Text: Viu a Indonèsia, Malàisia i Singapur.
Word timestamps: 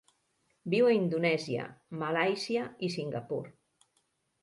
Viu 0.73 0.89
a 0.91 0.95
Indonèsia, 1.01 1.69
Malàisia 2.01 2.67
i 2.89 2.93
Singapur. 2.99 3.43